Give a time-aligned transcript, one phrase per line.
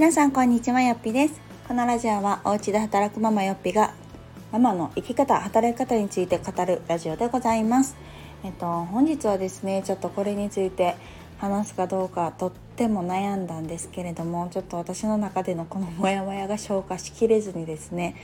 [0.00, 1.38] 皆さんこんにちはよっぴです。
[1.68, 3.92] このラジオはお家で働くママよっぴが
[4.50, 7.98] ママの生き方働き方について語るラジオでございます。
[8.42, 10.96] えっと本日はですねちょっとこれについて
[11.36, 18.16] 話すかどうかとっても悩んだんですけれどもちょっと私の中でのこのモヤモヤが消化しきれずにですね、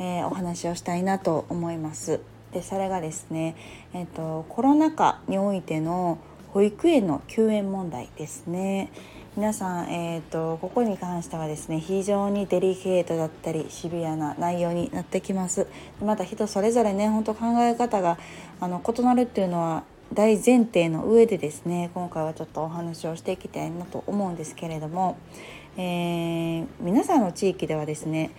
[0.00, 2.18] えー、お話をしたいなと思います。
[2.52, 3.54] でそれがですね、
[3.94, 8.90] えっと、コロナ禍においての保育園の休園問題ですね。
[9.36, 15.68] 皆さん、えーと、ここに関してはですね非常にデリケートだったりシビアな内容になってきます
[16.04, 18.18] また人それぞれね本当考え方が
[18.58, 25.16] あの異なるっていうのは大前提の上でですね今回はちょっとお話をしていきたいなと思うんですけれども、
[25.76, 28.32] えー、皆さんの地域ではですね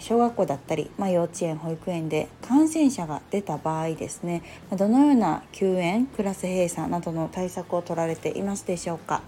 [0.00, 4.42] 小学校だったり、まあ、幼稚園保育園で感染者が出た場合ですね
[4.76, 9.22] どのような休園クラス閉鎖などの対策を取られていますでしょうか。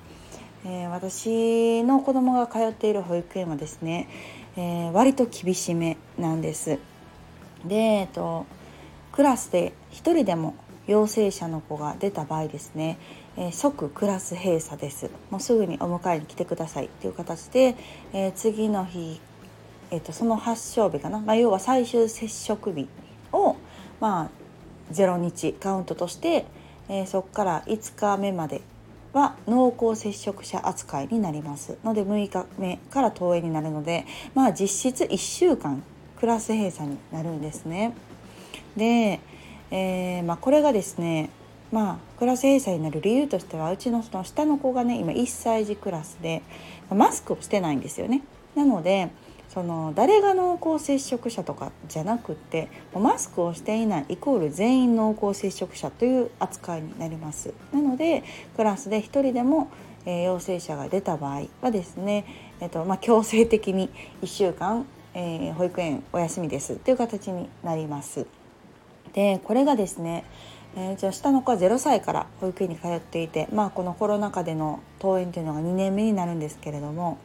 [0.65, 4.09] えー、私の子供が通っている保育園はですね、
[4.57, 6.79] えー、割と厳しめなんです。
[7.65, 8.47] で、えっと、
[9.13, 10.55] クラスで1人でも
[10.87, 12.99] 陽性者の子が出た場合ですね、
[13.37, 17.77] えー、即クラス閉鎖ですもうすぐにお迎えに来てくださいという形で、
[18.13, 19.21] えー、次の日、
[19.91, 22.89] えーと、その発症日かな、まあ、要は最終接触日
[23.33, 23.57] を、
[24.01, 24.31] まあ、
[24.93, 26.47] 0日カウントとして、
[26.89, 28.63] えー、そこから5日目まで
[29.13, 35.83] は濃厚接触者扱いになりますので6日目から登園になるのでまあ実質1週間
[36.19, 37.95] クラス閉鎖になるんですね。
[38.77, 39.21] で、
[39.71, 41.31] えー、まあ、これがですね
[41.71, 46.43] まあクラス閉鎖になる理由としてはうちのその下の子がね今1歳児クラスで
[46.91, 48.23] マスクをしてないんですよね。
[48.55, 49.11] なので
[49.49, 57.55] その誰が濃厚接触者とかじゃなくてマスクをしていないイコール全員濃厚接触者という扱いになります。
[57.73, 58.25] なので
[58.57, 59.69] クラスで1人でも、
[60.05, 62.25] えー、陽性者が出た場合はですね、
[62.61, 63.91] えーとまあ、強制的に
[64.23, 68.27] 1週間、えー、保育園お休みですという形になります。
[69.15, 70.25] でこれがですね
[70.77, 77.19] えー、じゃあ下の子は0歳から保育園に通っていて、まあ、このコロナ禍での登園というのが2年目になるんですけれども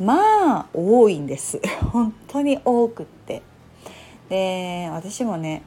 [0.00, 1.60] まあ多いんです。
[1.92, 3.42] 本当に多くって。
[4.28, 5.62] で私もね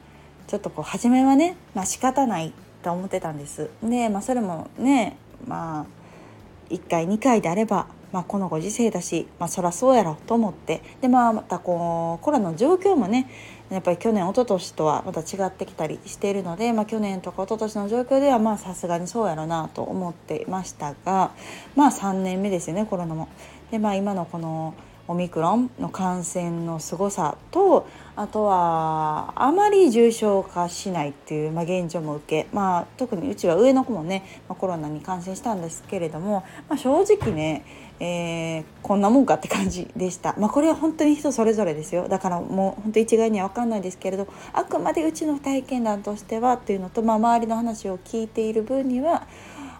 [0.46, 3.70] ちょっとこう初めはねまあ仕方ないと思ってたんです。
[3.82, 5.16] でまあそれもね
[5.46, 10.82] まあ1回2回であればまあ、このご時世だし、まあ、そらそうやろと思って。
[11.00, 13.28] で、まあ、またこうコロナの状況もね
[13.72, 21.32] やっぱり去年一昨年とはまた違ってきたりしているので、まあ、去年とか一昨年の状況ではまあさすがにそうやろうなと思っていましたが
[21.74, 23.28] まあ3年目ですよねコロナも。
[23.70, 24.74] でまあ今のこの
[25.08, 37.64] オミクロンの感染のすごさとあとはあまり重症化しないっていう、まあ、現状も受け、まあ、特にうちは上の子もね、まあ、コロナに感染したんですけれども、まあ、正直ね、
[38.04, 42.08] えー、こんなもんかって感じでした、まあ、これは本当に人それぞれですよ。
[42.08, 49.28] だからもう本当一概には分かんないですけれどあくまでうちの体験談としてはっていうのと、まあ、周りの話を聞いている分には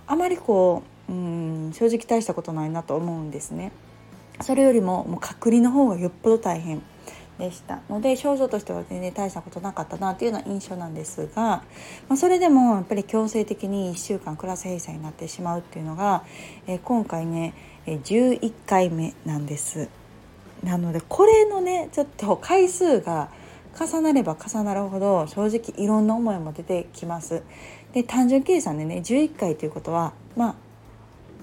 [0.07, 3.73] あまりこううん正直大したことないなと思うんですね。
[4.41, 6.81] それよりももう隔離の方がよっぽど大変
[7.41, 7.81] でした。
[7.91, 11.65] ので症状としては全然大したことなかったなというような印象なんですが、
[12.09, 16.25] まあ、それでもやっぱり強制的に1週間クラス閉鎖になってしまうっていうのが、
[16.69, 17.55] えー、今回ね
[17.87, 19.89] 11回目なんです。
[20.63, 23.29] なのでこれのねちょっと回数が
[23.79, 27.43] 重なれば重なるほど正直いろんな思いも出てきます。
[27.93, 30.55] で単純計算でね11回ということはまあ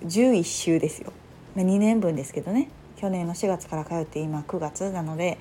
[0.05, 1.11] 11週ですよ。
[1.55, 5.39] まあ、2年分ですけどね去年の4月から通って今9月なので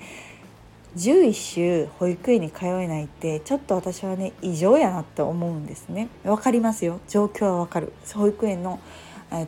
[0.97, 8.79] 11週保育園に通えないってちょっと私はね異常やなって思うんですね分かりますよ状況は分かる保育園の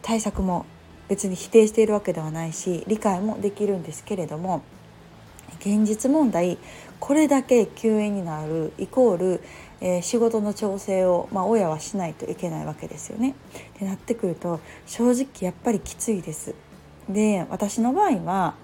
[0.04, 0.66] 対策も
[1.12, 4.64] 別に否定しているわけではないし理解もできるんですけれども
[5.60, 6.58] 現実問題
[7.02, 9.44] これだけ休園になるイコール、
[9.82, 13.36] えー、仕事の調整を、まあ、親はしないといけないわけですよね。
[13.76, 16.56] ってなってくると正直やっぱりきついです。
[17.10, 18.56] で私の場合は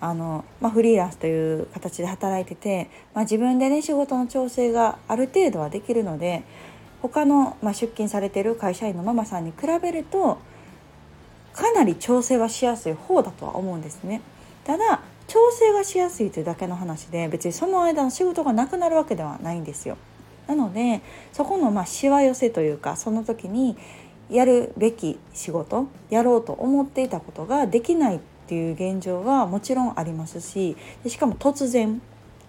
[0.00, 6.44] あの、まあ、フリーランスという形で働いてて、まあ、自分でね仕事の調整がある程度はできるので
[7.02, 10.38] 他の、まあ、出勤されてる会社員のママさんに比べると
[11.52, 14.20] かなり調整はしやすい方だとは思うんですね。
[14.64, 19.96] ただ調整がしやすいというだけの話で別にその間の仕事がなくなるわけではないんですよ。
[20.46, 21.02] なので
[21.32, 23.76] そこのまあしわ寄せというかその時に
[24.28, 30.76] やるべき仕事やろうと思っていたことができないっていう現状はもちろんありますし
[31.06, 32.00] しかも突然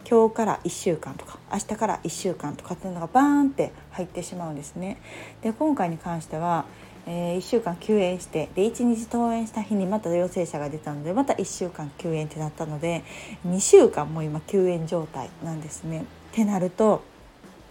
[0.10, 4.98] 今日から1週間とか明日から1週間とかっていうのがバーンって入ってしまうんですね。
[5.42, 6.66] で今回に関しては、
[7.08, 13.04] えー、1週間休園してで1日登園した日にまた陽性者が出たのでまた1週間休園ってなったので
[13.48, 16.02] 2週間も今休園状態なんですね。
[16.02, 16.04] っ
[16.34, 17.04] てなると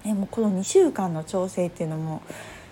[0.04, 2.22] えもうこの2週間の調整っていうのも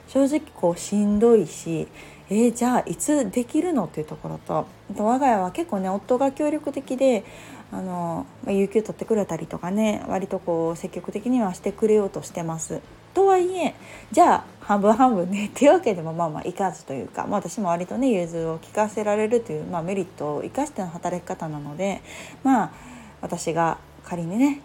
[0.08, 1.88] 正直こうしんどいし
[2.30, 4.66] えー、じゃあいつできるのっていうところと
[4.96, 7.24] 我が家は結構ね夫が協力的で
[7.72, 12.80] あの、ま、有給取ってくれたりとかね割とこう積極的にはしてくれようとしてます。
[13.18, 13.74] とはいえ
[14.12, 22.00] じゃあ半分半分ねっていうわけでもまあまあいかずというか、まあ、私も割とね融通を聞かせられるという、まあ、メリットを生かしての働き方なので
[22.44, 22.72] まあ
[23.20, 24.60] 私が仮にね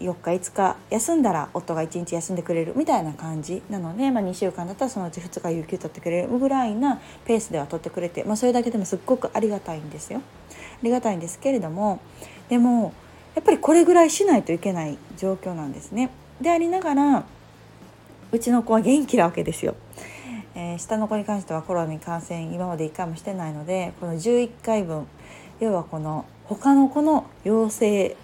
[0.00, 10.22] 4日5日休んだら夫が1日休んでくれるみたいな感じなので、まあ、2週間だったらそのうち2日有給取ってくれるぐらいなペースでは取ってくれて、まあ、それだけでもすっごくありがたいんですよ。
[10.50, 10.52] あ
[10.82, 12.00] りがたいんですけれども
[12.48, 12.94] でも
[13.34, 16.10] やっぱりこれぐらいしないといけない状況なんですね。
[16.40, 17.24] でありながら
[18.30, 19.74] うちの子は元気なわけですよ。
[20.54, 25.06] えー、下の子に関してはコロナに感染今まで1回もしてないのでこの11回分
[25.60, 28.16] 要はこの他の子の陽性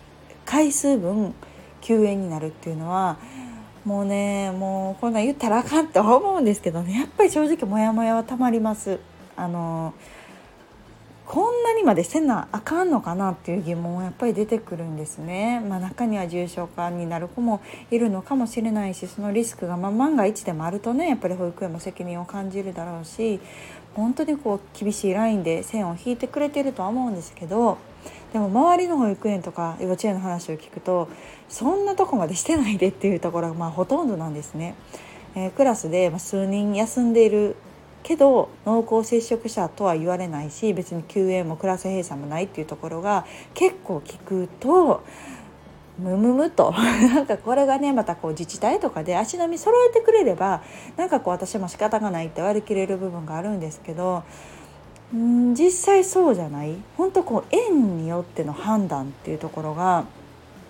[0.45, 1.33] 回数分
[1.81, 3.19] 休園になるっていうのは
[3.85, 8.99] もうねもうこんなん言ったらあかんと思うんですけどねやっぱり正直モヤモヤはたまります。
[9.37, 9.95] あの
[11.27, 15.61] こんなにまでせなあかんのかなっていう疑問はやっぱり出てくるんですね。
[15.61, 23.41] まあ、中には重症化になる子もいるのかもしれないしそのリスクがま万が一でもあるとねやっぱり保育園も責任を感じるだろうし
[23.95, 27.79] 本当にこう厳しいラインで線を引いてくれてるとは思うんですけど
[28.33, 31.09] でも周りの保育園とか幼稚園の話を聞くと
[31.49, 34.75] そんなとこまでしてないでっていうところがまあほとんどなんですね。
[35.37, 37.57] えー、クラスで数人休んでいる
[38.05, 43.25] けど濃厚接触者とは言われないし別に休園もクラス閉鎖もないっていうところが
[43.55, 45.03] 結構聞くと
[45.99, 46.73] むむむと。
[47.15, 50.61] なんかこれがねまたこう自治体とかで足並み揃えてくれれば
[50.97, 54.23] なんかこう私も仕方がないって割り切れる部分があるんですけど
[55.17, 56.75] ん実際そうじゃない？
[56.99, 60.05] 本当こう園によっての判断っていうところが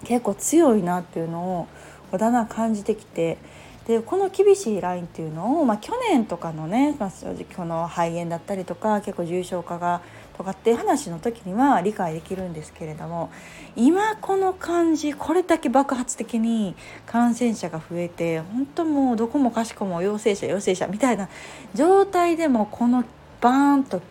[0.05, 1.67] 結構強いなっていうの
[2.13, 3.39] をだんだん感じてきて
[3.87, 10.01] でこの厳しいラインっていうのを、まあ、去年とかのね、まあ、正直この肺炎だったりとか結構重症化が
[10.37, 13.31] とかって話の時には理解できるんですけれども
[13.77, 16.75] 今この感じこれだけ爆発的に
[17.07, 21.29] 感染者が増えて本当もうどこもかしこも陽性者陽性者みたいな
[21.75, 23.05] 状態でもこの
[23.41, 24.03] バーンと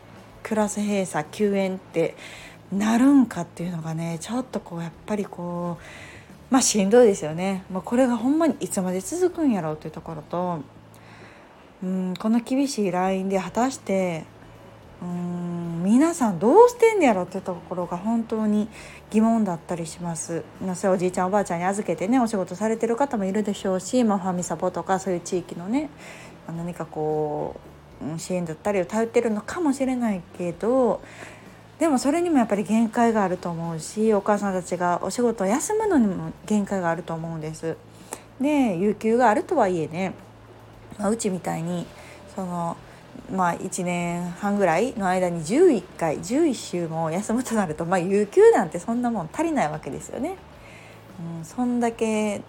[0.43, 2.15] クラス閉鎖休園って
[2.71, 6.12] なるんかっていうのがねちょっとこうやっぱりこう
[6.49, 10.59] まあしんどいですよね、まあ、これがほんまにいつまで続くんやろうというところと
[11.83, 14.25] うんこの厳しいラインで果たして
[15.01, 18.69] うん皆さんどうしてんやろっていうところが本当に
[19.11, 20.43] 疑問だったりします。
[20.75, 25.89] それおじいちゃんおばあちゃんに預けてねお仕事されてる方もいるでしょうし、まあ、ファミサポとかそういう地域のね
[26.47, 27.59] 何かこ
[28.15, 31.01] う支援だったりを頼ってるのかもしれないけど
[31.83, 37.75] でもそれにもやっぱり限界があると思うしお母さんたちがお仕事を休むのにも限界があると思うんです。
[38.39, 40.13] で有給があるとはいえね、
[40.97, 41.85] まあ、うちみたいに
[42.33, 42.77] その
[43.30, 50.38] まあ1年半ぐらいの間に11回11週も休むとなると、まあ、有給なんてそんなもん足りないわけですよね。
[51.38, 52.44] うん、そんだけ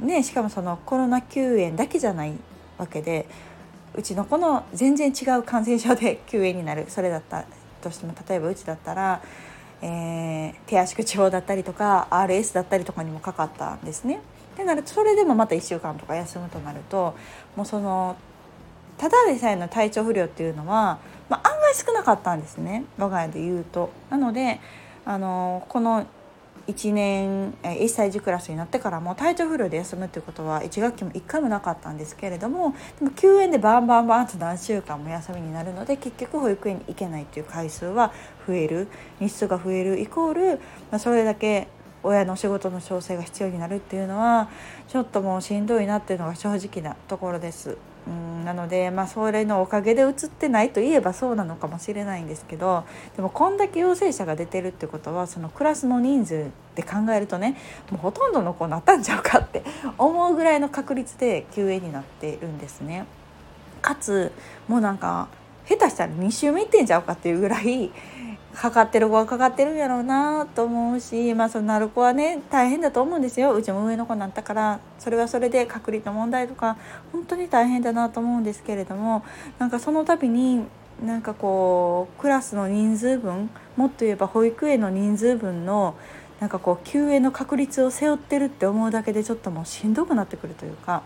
[0.00, 2.32] ねしかもそのコロナ休園だけじゃない
[2.78, 3.28] わけで
[3.94, 7.44] うちの子の全然違う感染症で休園になるそれだった
[7.78, 9.22] としても例えばうちだったら、
[9.82, 14.20] えー、手足口病だったりとか RS だったりとかにもかかったんですね。
[14.56, 17.14] でなるとそれでもまた1週間とか休むとなると
[17.54, 18.16] もうその
[18.96, 23.90] ただでさえの体調不良っていうのは、まあ、案外少なかったんですね我が家で言うと。
[24.10, 24.60] なので
[25.04, 26.06] あのこの
[26.68, 38.12] 1年1歳児クラスになってからも体調不良で休むっていうことは1学期も1回もなかったんですけれどもでも休園でバンバンバンと何週間も休みになるので結局保育園に行けないっていう回数は
[38.46, 40.60] 増える日数が増えるイコール、
[40.90, 41.68] まあ、それだけ
[42.02, 44.50] 親の仕事の調整が必要になるっていうのは
[44.88, 47.78] ちょっともうしんどいなっていうのが正直なところです。
[48.08, 52.84] うんなので、まあ、それのおかげで移ってないといえばそうなのかもしれないんですけど
[53.16, 57.56] でもこんだけ陽性者が出てるってことはそのクラスの人数で考えるとね
[57.90, 59.62] もうほとんどの子なったんちゃうかって
[59.98, 63.04] 思うぐらいの確率で休園になってるんですね。
[63.82, 64.32] かつ
[64.66, 65.28] もうなんか
[65.68, 67.90] 下手したら2週目いってんちゃうかっていうぐらい
[68.58, 73.54] かかってる子はかかってるんやろうなと思うしまあそのなる子はね大変だと思うんですよ。
[73.54, 76.76] うちも上の子になったからそれはそれで隔離の問題とか
[77.12, 79.24] 本当に大変だなと思うんですけれども
[79.60, 80.64] なんかその度に
[81.04, 85.94] なんかこうクラスの人数分もっと言えば保育園の人数分の
[86.40, 91.04] なんかこう休園の確率を背負ってるって思うだけでちょっともうしんどくなってくるというか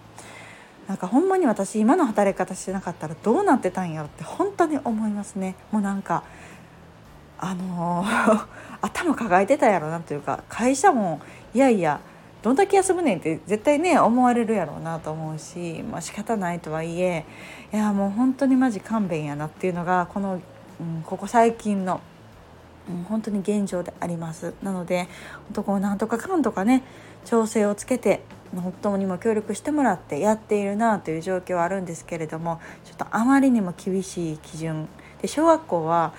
[0.88, 5.54] なんかほんまに私今の働き方してなかったらどうなってたんやろって本当に思いますね。
[5.70, 6.24] もうなんか
[7.42, 8.46] あのー、
[8.80, 11.20] 頭抱えてたやろなというか会社も
[11.54, 12.00] いやいや
[12.40, 17.24] どんだけ休むねんって絶対ね思われるやろうなと思うし、まあ仕方ないとはいえ
[17.72, 22.00] いやもう本当にマジ勘弁やなっていうのがこの、うん、ここ最近の、
[22.88, 24.54] うん、本当に現状であります。
[24.62, 25.08] なので本
[25.54, 26.84] 当こうなんとかかんとかね
[27.24, 28.22] 調整をつけて
[28.56, 34.88] 夫にも協力してもらってやっているなという状況はあるんですけれどもちょっとあまりにも厳しい基準。
[35.20, 36.12] で小学校は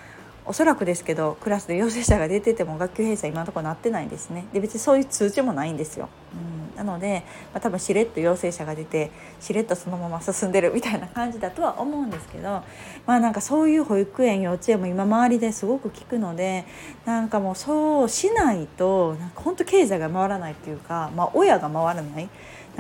[0.45, 4.45] おそらくですけどクラスで陽性者が出てても学級閉鎖今のところなってないんですね。
[4.53, 7.23] で別にそういう通知もないんですよ、うん、なので、
[7.53, 12.63] まあ、多分しれっと陽性者が出てしれっとそのまま進んでるみたいな感じだとは思うんですけど
[13.05, 16.65] まあなんかそういう保育園幼稚園も今周りですごく聞くので
[17.05, 22.29] なんかもうそうしないとなんか本当経済が回らないっていうか、まあ、親が回らない。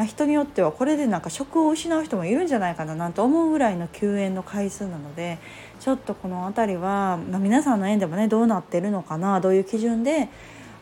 [0.07, 5.37] 人によってはこれでなんか職を失う人もいるんじゃないかななんて思うぐらいの休園の回数なので
[5.83, 10.29] ちょっとこの辺りは、まあ、皆さんの園でもねどうなってるのかなどういう基準で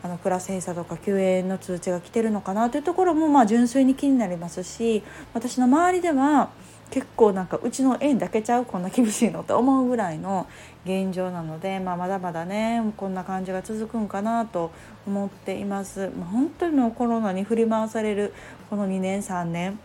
[0.00, 5.02] あのクラス閉鎖とか休園の通知が来てるのかなというところもまあ純粋に気になりますし
[5.34, 6.50] 私の周りでは
[6.92, 10.46] 結構なんかうちの園だけちゃうこんな厳しいのって思うぐらいの
[10.84, 14.70] 現状なので、まあ、まだまだねこんな感じが続くんかなと
[15.04, 16.12] 思っています。
[16.16, 18.32] まあ、本当にもうコロナに振り回される
[18.70, 19.80] この2年3年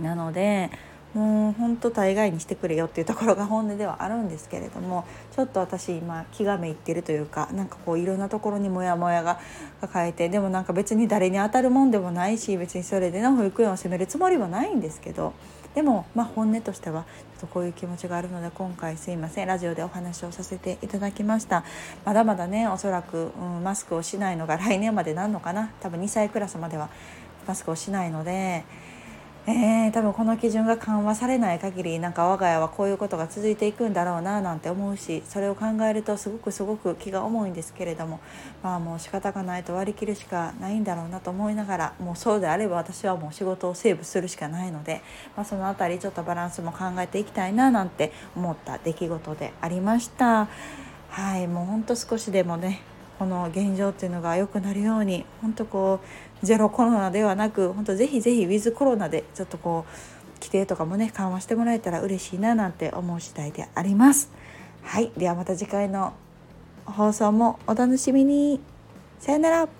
[0.00, 0.70] なので
[1.14, 9.40] もう本当大概にしてくれよっていうところが本音ではあるんですけれどもちょっと私今気がめいってるというかなんかこういろんなところにモヤモヤが
[9.80, 15.32] 抱えてでもなんか別に誰に当たるもんでもないし別にそれでの保育園を責めるつもりはないんですけど
[15.74, 21.64] でもまあ本音としてはちょっとこういう気持ちがあるので今回すいませんラジオでお話をさせていただきました
[22.04, 26.88] まだまだねおそらく、うん、マスクをしないのが来年までなんのかな多分2歳クラスまでは
[27.48, 28.64] マスクをしないので。
[29.50, 38.20] えー、多分この基準が緩和されない限りなんか我が家はこういうことが続いていくんだろうななんて思うしそれを考えるとすごくすごく気が重いんですけれども
[38.62, 45.02] まあもう仕方がないと割り切るしかないんだろうなと思いながらもうそうであれば私はもう仕事をセーブするしかないので、
[45.36, 50.48] まあ、その辺りちょっとバランスも考えていきたいななんて思った出来事でありました。
[51.10, 52.82] はいもうほんと少しでもね
[53.20, 56.00] この現状っていうのが良くなるように本当こ
[56.42, 64.30] うゼロコロナではなく本当ぜひぜひウィズコロナでちょっとこう規定とかもね緩和してもらえたら嬉しいななんて思う次第であります。
[64.80, 65.12] はい。
[65.18, 66.14] ではまた次回の
[66.86, 68.58] 放送もお楽しみに。
[69.18, 69.79] さよなら。